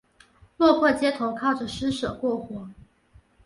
[0.57, 2.67] 落魄街头靠著施舍过活